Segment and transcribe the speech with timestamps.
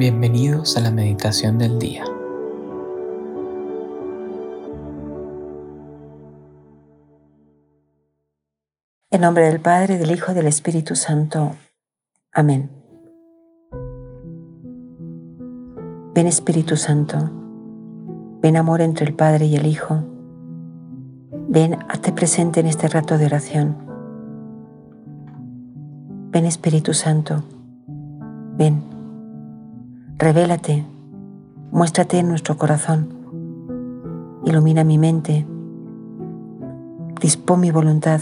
[0.00, 2.06] Bienvenidos a la meditación del día.
[9.10, 11.54] En nombre del Padre, del Hijo y del Espíritu Santo.
[12.32, 12.70] Amén.
[16.14, 17.18] Ven Espíritu Santo,
[18.40, 20.02] ven amor entre el Padre y el Hijo.
[21.50, 23.76] Ven, hazte presente en este rato de oración.
[26.30, 27.44] Ven Espíritu Santo,
[28.56, 28.89] ven,
[30.20, 30.84] revélate,
[31.72, 33.08] muéstrate en nuestro corazón,
[34.44, 35.46] ilumina mi mente,
[37.22, 38.20] dispón mi voluntad.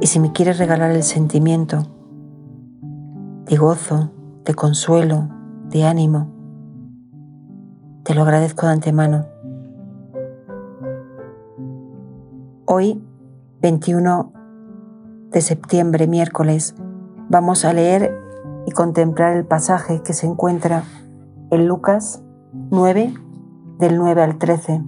[0.00, 1.84] Y si me quieres regalar el sentimiento
[3.46, 4.12] de gozo,
[4.44, 5.28] de consuelo,
[5.68, 6.28] de ánimo,
[8.04, 9.26] te lo agradezco de antemano.
[12.66, 13.02] Hoy,
[13.62, 14.32] 21
[15.32, 16.76] de septiembre, miércoles,
[17.28, 18.23] vamos a leer
[18.66, 20.84] y contemplar el pasaje que se encuentra
[21.50, 22.22] en Lucas
[22.70, 23.14] 9,
[23.78, 24.82] del 9 al 13.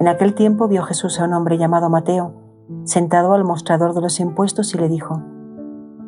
[0.00, 2.34] En aquel tiempo vio Jesús a un hombre llamado Mateo,
[2.84, 5.22] sentado al mostrador de los impuestos y le dijo,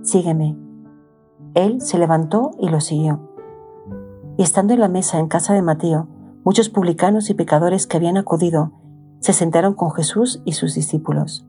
[0.03, 0.57] Sígueme.
[1.55, 3.21] Él se levantó y lo siguió.
[4.39, 6.09] Y estando en la mesa en casa de Mateo,
[6.45, 8.73] muchos publicanos y pecadores que habían acudido
[9.21, 11.47] se sentaron con Jesús y sus discípulos.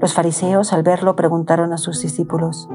[0.00, 2.68] Los fariseos al verlo preguntaron a sus discípulos,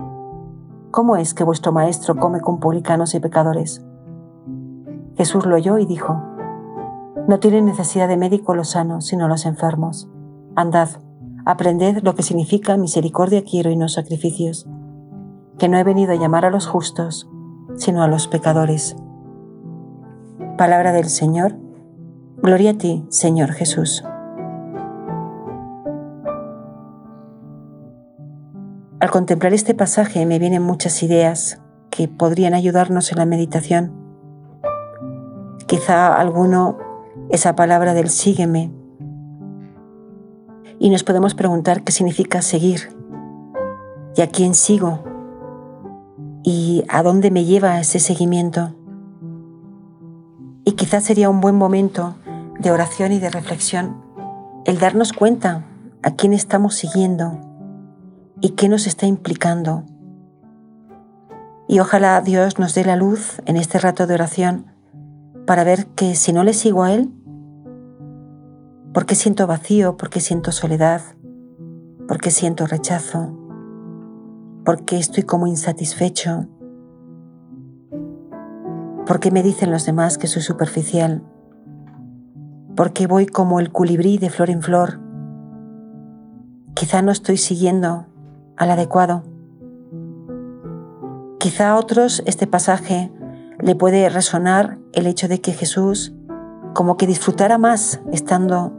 [0.91, 3.83] ¿Cómo es que vuestro maestro come con publicanos y pecadores?
[5.17, 6.21] Jesús lo oyó y dijo,
[7.27, 10.07] No tienen necesidad de médico los sanos, sino los enfermos.
[10.55, 10.89] Andad,
[11.45, 14.67] aprended lo que significa misericordia quiero y no sacrificios,
[15.57, 17.27] que no he venido a llamar a los justos,
[17.75, 18.95] sino a los pecadores.
[20.57, 21.55] Palabra del Señor,
[22.37, 24.03] gloria a ti, Señor Jesús.
[29.05, 33.93] Al contemplar este pasaje me vienen muchas ideas que podrían ayudarnos en la meditación.
[35.67, 36.79] Quizá alguno
[37.29, 38.71] esa palabra del sígueme.
[40.79, 42.97] Y nos podemos preguntar qué significa seguir
[44.15, 45.03] y a quién sigo
[46.41, 48.73] y a dónde me lleva ese seguimiento.
[50.63, 52.15] Y quizá sería un buen momento
[52.57, 54.01] de oración y de reflexión
[54.65, 55.63] el darnos cuenta
[56.01, 57.54] a quién estamos siguiendo
[58.41, 59.83] y qué nos está implicando.
[61.67, 64.67] Y ojalá Dios nos dé la luz en este rato de oración
[65.45, 67.11] para ver que si no le sigo a Él,
[68.93, 69.97] ¿por qué siento vacío?
[69.97, 71.01] ¿Por qué siento soledad?
[72.07, 73.35] ¿Por qué siento rechazo?
[74.63, 76.47] ¿Por qué estoy como insatisfecho?
[79.05, 81.23] ¿Por qué me dicen los demás que soy superficial?
[82.75, 84.99] ¿Por qué voy como el culibrí de flor en flor?
[86.73, 88.07] Quizá no estoy siguiendo
[88.57, 89.23] al adecuado.
[91.39, 93.11] Quizá a otros este pasaje
[93.59, 96.13] le puede resonar el hecho de que Jesús
[96.73, 98.73] como que disfrutara más estando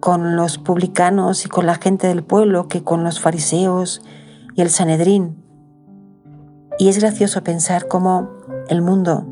[0.00, 4.02] con los publicanos y con la gente del pueblo que con los fariseos
[4.54, 5.42] y el Sanedrín.
[6.78, 8.30] Y es gracioso pensar cómo
[8.68, 9.26] el mundo,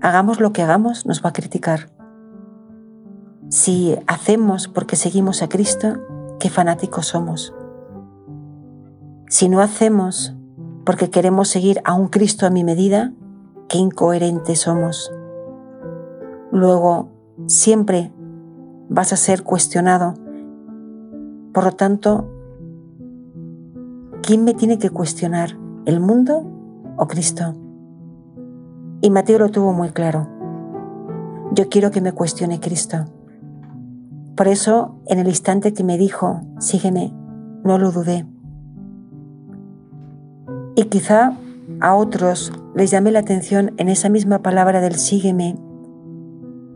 [0.00, 1.90] hagamos lo que hagamos, nos va a criticar.
[3.48, 5.98] Si hacemos porque seguimos a Cristo,
[6.40, 7.54] qué fanáticos somos.
[9.34, 10.32] Si no hacemos
[10.84, 13.12] porque queremos seguir a un Cristo a mi medida,
[13.68, 15.12] qué incoherentes somos.
[16.52, 17.08] Luego,
[17.48, 18.12] siempre
[18.88, 20.14] vas a ser cuestionado.
[21.52, 22.30] Por lo tanto,
[24.22, 25.58] ¿quién me tiene que cuestionar?
[25.84, 26.48] ¿El mundo
[26.96, 27.56] o Cristo?
[29.00, 30.28] Y Mateo lo tuvo muy claro.
[31.50, 33.06] Yo quiero que me cuestione Cristo.
[34.36, 37.12] Por eso, en el instante que me dijo, sígueme,
[37.64, 38.28] no lo dudé.
[40.76, 41.38] Y quizá
[41.80, 45.56] a otros les llame la atención en esa misma palabra del sígueme,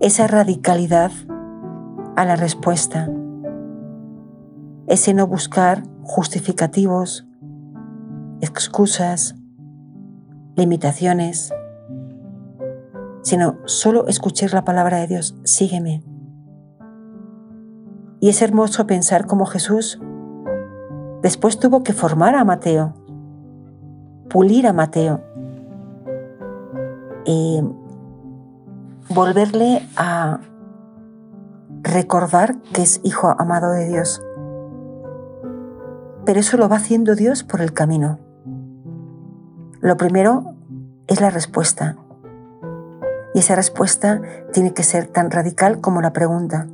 [0.00, 1.10] esa radicalidad
[2.14, 3.10] a la respuesta,
[4.86, 7.26] ese no buscar justificativos,
[8.40, 9.34] excusas,
[10.56, 11.52] limitaciones,
[13.22, 16.04] sino solo escuchar la palabra de Dios, sígueme.
[18.20, 20.00] Y es hermoso pensar cómo Jesús
[21.20, 22.94] después tuvo que formar a Mateo
[24.28, 25.20] pulir a Mateo,
[27.24, 27.62] y
[29.10, 30.40] volverle a
[31.82, 34.22] recordar que es hijo amado de Dios.
[36.24, 38.18] Pero eso lo va haciendo Dios por el camino.
[39.80, 40.54] Lo primero
[41.06, 41.96] es la respuesta.
[43.34, 44.22] Y esa respuesta
[44.52, 46.66] tiene que ser tan radical como la pregunta.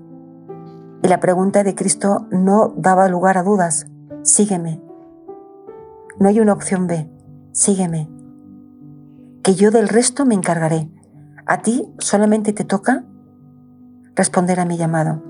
[1.03, 3.87] Y la pregunta de Cristo no daba lugar a dudas.
[4.23, 4.81] Sígueme.
[6.19, 7.14] No hay una opción B.
[7.55, 8.11] Sígueme.
[9.45, 10.91] Que yo del resto me encargaré.
[11.47, 13.05] A ti solamente te toca
[14.17, 15.23] responder a mi llamado.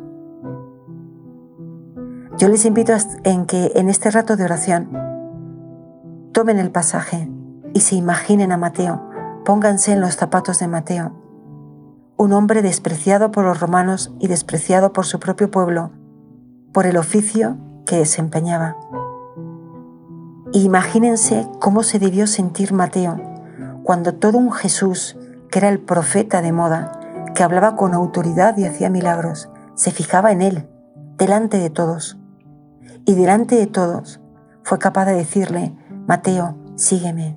[2.39, 2.95] Yo les invito
[3.25, 4.89] en que en este rato de oración
[6.33, 7.31] tomen el pasaje
[7.75, 9.03] y se imaginen a Mateo,
[9.45, 11.13] pónganse en los zapatos de Mateo,
[12.17, 15.91] un hombre despreciado por los romanos y despreciado por su propio pueblo,
[16.73, 18.77] por el oficio que desempeñaba.
[20.61, 23.21] Imagínense cómo se debió sentir Mateo
[23.83, 25.17] cuando todo un Jesús,
[25.51, 26.93] que era el profeta de moda,
[27.35, 30.69] que hablaba con autoridad y hacía milagros, se fijaba en él,
[31.19, 32.19] delante de todos.
[33.05, 34.21] Y delante de todos
[34.63, 37.37] fue capaz de decirle, Mateo, sígueme.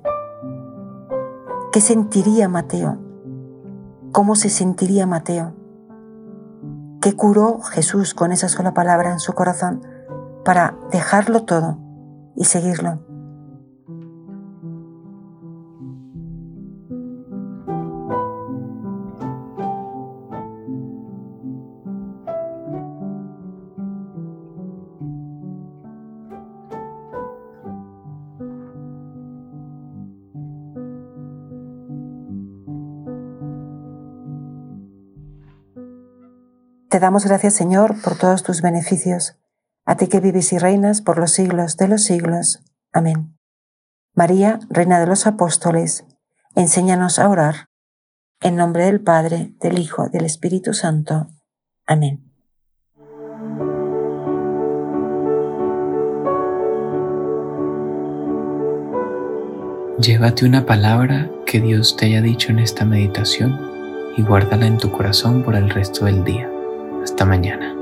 [1.72, 2.98] ¿Qué sentiría Mateo?
[4.12, 5.54] ¿Cómo se sentiría Mateo?
[7.00, 9.82] ¿Qué curó Jesús con esa sola palabra en su corazón
[10.44, 11.78] para dejarlo todo
[12.34, 13.07] y seguirlo?
[36.98, 39.36] Te damos gracias, Señor, por todos tus beneficios,
[39.84, 42.58] a ti que vives y reinas por los siglos de los siglos.
[42.92, 43.38] Amén.
[44.16, 46.04] María, Reina de los Apóstoles,
[46.56, 47.68] enséñanos a orar.
[48.40, 51.28] En nombre del Padre, del Hijo, del Espíritu Santo.
[51.86, 52.32] Amén.
[60.00, 63.56] Llévate una palabra que Dios te haya dicho en esta meditación
[64.16, 66.50] y guárdala en tu corazón por el resto del día.
[67.02, 67.77] Hasta mañana.